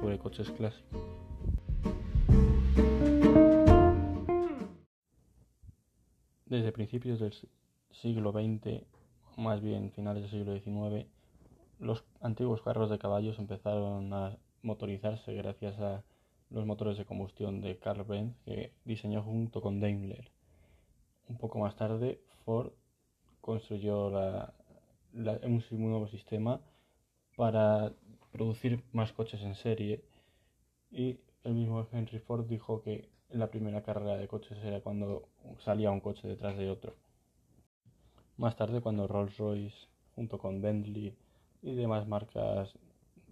[0.00, 1.00] sobre coches clásicos.
[6.46, 7.32] Desde principios del
[7.92, 8.82] siglo XX,
[9.36, 11.06] más bien finales del siglo XIX,
[11.78, 16.02] los antiguos carros de caballos empezaron a motorizarse gracias a
[16.50, 20.30] los motores de combustión de Karl Benz que diseñó junto con Daimler.
[21.28, 22.72] Un poco más tarde, Ford
[23.40, 26.60] construyó un nuevo sistema
[27.36, 27.92] para
[28.32, 30.04] producir más coches en serie
[30.90, 35.90] y el mismo Henry Ford dijo que la primera carrera de coches era cuando salía
[35.90, 36.96] un coche detrás de otro.
[38.36, 41.16] Más tarde, cuando Rolls-Royce, junto con Bentley
[41.62, 42.72] y demás marcas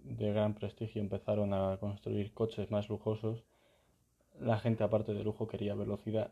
[0.03, 3.43] de gran prestigio empezaron a construir coches más lujosos,
[4.39, 6.31] la gente aparte de lujo quería velocidad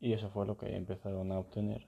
[0.00, 1.86] y eso fue lo que empezaron a obtener.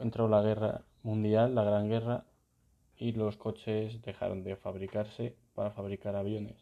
[0.00, 2.24] Entró la guerra mundial, la gran guerra,
[2.98, 6.56] y los coches dejaron de fabricarse para fabricar aviones.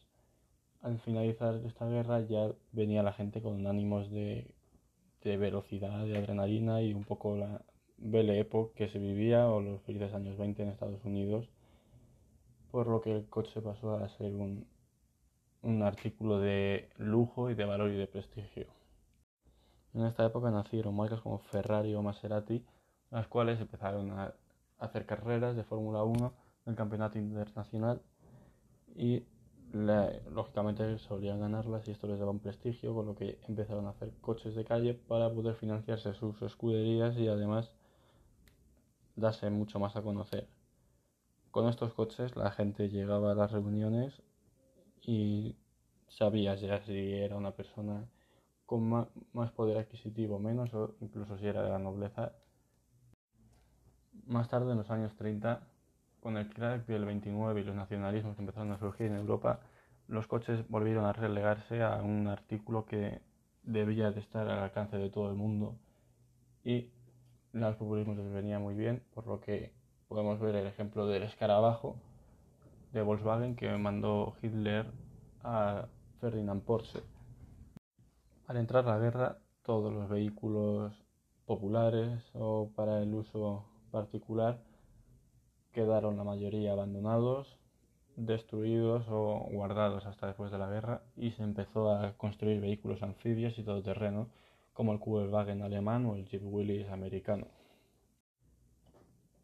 [0.83, 4.51] Al finalizar esta guerra ya venía la gente con ánimos de,
[5.23, 7.63] de velocidad, de adrenalina y un poco la
[7.97, 11.49] Belle Époque que se vivía o los felices años 20 en Estados Unidos,
[12.71, 14.67] por lo que el coche pasó a ser un,
[15.63, 18.67] un artículo de lujo y de valor y de prestigio.
[19.95, 22.65] En esta época nacieron marcas como Ferrari o Maserati,
[23.11, 24.35] las cuales empezaron a
[24.79, 26.35] hacer carreras de Fórmula 1
[26.67, 28.03] en el campeonato internacional
[28.95, 29.25] y
[29.73, 34.13] lógicamente solían ganarlas y esto les daba un prestigio, con lo que empezaron a hacer
[34.21, 37.73] coches de calle para poder financiarse sus escuderías y además
[39.17, 40.49] darse mucho más a conocer.
[41.51, 44.23] Con estos coches la gente llegaba a las reuniones
[45.03, 45.57] y
[46.09, 48.09] sabías ya si era una persona
[48.67, 48.89] con
[49.33, 52.33] más, poder adquisitivo, menos o incluso si era de la nobleza.
[54.27, 55.61] Más tarde, en los años 30,
[56.21, 59.61] con el crack del 29 y los nacionalismos que empezaron a surgir en Europa,
[60.09, 63.21] los coches volvieron a relegarse a un artículo que
[63.63, 65.77] debía de estar al alcance de todo el mundo
[66.65, 66.91] y
[67.53, 69.73] los populismos les venía muy bien, por lo que
[70.09, 71.97] podemos ver el ejemplo del escarabajo
[72.93, 74.91] de Volkswagen que mandó Hitler
[75.43, 75.87] a
[76.21, 77.01] Ferdinand Porsche.
[78.47, 80.95] Al entrar la guerra, todos los vehículos
[81.47, 84.59] populares o para el uso particular
[85.73, 87.57] quedaron la mayoría abandonados,
[88.17, 93.57] destruidos o guardados hasta después de la guerra y se empezó a construir vehículos anfibios
[93.57, 94.29] y todoterreno
[94.73, 97.47] como el Kubelwagen alemán o el Jeep Willys americano.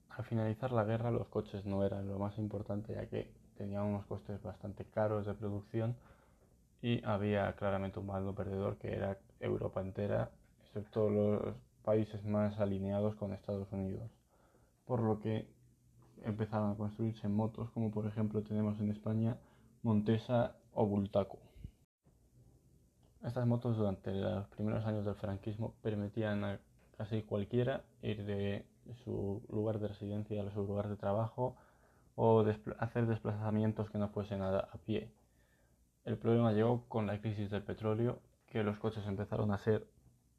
[0.08, 4.04] Al finalizar la guerra los coches no eran lo más importante ya que tenían unos
[4.06, 5.94] costes bastante caros de producción
[6.82, 10.30] y había claramente un bando perdedor que era Europa entera,
[10.64, 14.19] excepto los países más alineados con Estados Unidos.
[14.90, 15.46] Por lo que
[16.24, 19.38] empezaron a construirse motos como por ejemplo tenemos en España
[19.84, 21.38] Montesa o Bultaco.
[23.22, 26.58] Estas motos durante los primeros años del franquismo permitían a
[26.98, 28.66] casi cualquiera ir de
[29.04, 31.54] su lugar de residencia a su lugar de trabajo
[32.16, 32.44] o
[32.80, 35.12] hacer desplazamientos que no fuesen a, a pie.
[36.04, 38.18] El problema llegó con la crisis del petróleo,
[38.48, 39.86] que los coches empezaron a ser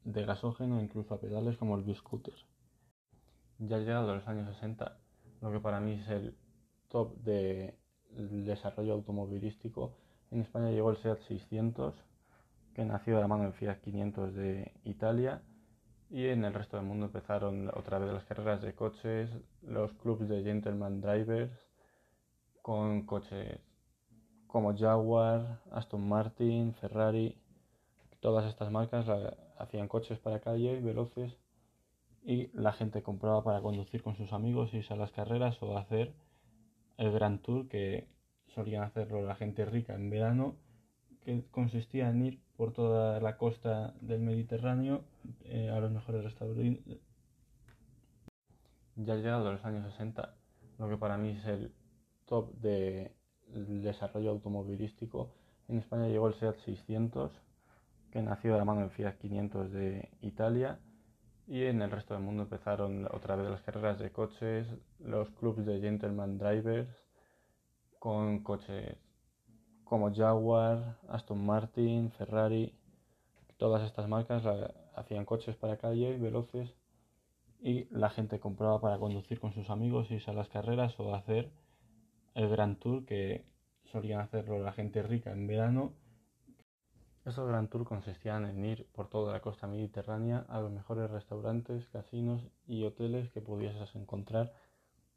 [0.04, 2.36] de gasógeno incluso a pedales como el B-Scooter.
[3.64, 4.98] Ya llegado a los años 60,
[5.42, 6.36] lo que para mí es el
[6.88, 7.76] top del
[8.44, 9.94] desarrollo automovilístico,
[10.32, 11.94] en España llegó el SEAT 600
[12.74, 15.44] que nació de la mano del Fiat 500 de Italia
[16.10, 19.30] y en el resto del mundo empezaron otra vez las carreras de coches,
[19.62, 21.52] los clubs de gentleman drivers
[22.64, 23.60] con coches
[24.48, 27.38] como Jaguar, Aston Martin, Ferrari,
[28.22, 29.06] todas estas marcas
[29.60, 31.38] hacían coches para calle veloces
[32.24, 36.14] y la gente compraba para conducir con sus amigos, irse a las carreras o hacer
[36.98, 38.08] el Grand Tour que
[38.48, 40.56] solían hacerlo la gente rica en verano
[41.22, 45.04] que consistía en ir por toda la costa del Mediterráneo
[45.46, 47.00] eh, a los mejores restaurantes.
[48.96, 50.36] Ya llegado a los años 60,
[50.80, 51.72] lo que para mí es el
[52.26, 53.12] top del
[53.82, 55.32] desarrollo automovilístico,
[55.68, 57.32] en España llegó el SEAT 600,
[58.12, 60.80] que nació de la mano del Fiat 500 de Italia,
[61.48, 64.68] y en el resto del mundo empezaron otra vez las carreras de coches,
[65.00, 66.90] los clubs de gentleman drivers,
[68.00, 68.98] con coches
[69.84, 72.74] como Jaguar, Aston Martin, Ferrari,
[73.58, 74.44] todas estas marcas
[74.96, 76.74] hacían coches para calle veloces
[77.62, 81.52] y la gente compraba para conducir con sus amigos, irse a las carreras o hacer
[82.34, 83.46] el Grand Tour que
[83.92, 85.94] solían hacerlo la gente rica en verano.
[87.24, 91.88] Estos Grand Tour consistían en ir por toda la costa mediterránea a los mejores restaurantes,
[91.90, 94.52] casinos y hoteles que pudieses encontrar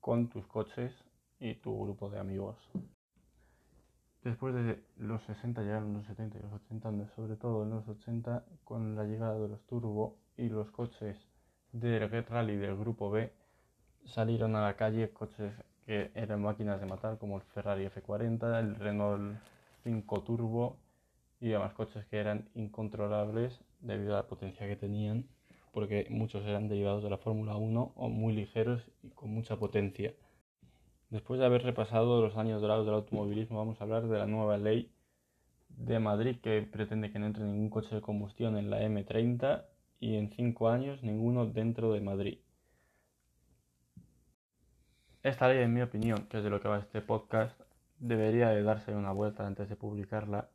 [0.01, 0.93] con tus coches
[1.41, 2.56] y tu grupo de amigos.
[4.23, 7.89] Después de los 60 llegaron los 70 y los 80, donde sobre todo en los
[7.89, 11.17] 80, con la llegada de los turbo y los coches
[11.73, 13.33] del Get Rally del Grupo B,
[14.05, 15.55] salieron a la calle coches
[15.87, 19.39] que eran máquinas de matar, como el Ferrari F40, el Renault
[19.85, 20.84] 5 Turbo
[21.44, 25.26] y demás coches que eran incontrolables debido a la potencia que tenían,
[25.73, 30.14] porque muchos eran derivados de la Fórmula 1 o muy ligeros y con mucha potencia.
[31.11, 34.56] Después de haber repasado los años dorados del automovilismo, vamos a hablar de la nueva
[34.56, 34.91] ley
[35.69, 39.67] de Madrid que pretende que no entre ningún coche de combustión en la M30
[40.00, 42.38] y en 5 años ninguno dentro de Madrid.
[45.23, 47.61] Esta ley, en mi opinión, que es de lo que va este podcast,
[47.99, 50.49] debería de darse una vuelta antes de publicarla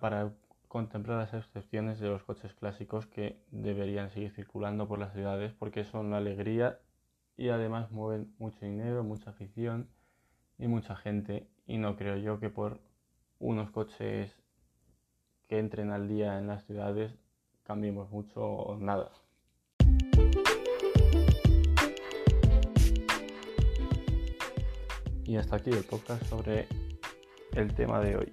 [0.00, 0.32] para
[0.68, 5.84] contemplar las excepciones de los coches clásicos que deberían seguir circulando por las ciudades porque
[5.84, 6.78] son la alegría
[7.36, 9.88] y además mueven mucho dinero, mucha afición
[10.58, 12.80] y mucha gente y no creo yo que por
[13.40, 14.36] unos coches
[15.48, 17.12] que entren al día en las ciudades
[17.64, 19.10] cambiemos mucho o nada.
[25.24, 26.66] Y hasta aquí el podcast sobre
[27.54, 28.32] el tema de hoy.